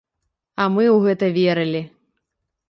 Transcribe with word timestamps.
А 0.63 0.65
мы 0.77 0.83
ў 0.95 1.11
гэта 1.11 1.29
верылі. 1.37 1.81